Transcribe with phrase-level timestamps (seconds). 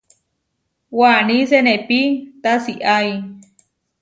[0.97, 2.01] Waní senepí
[2.43, 3.07] tasiái.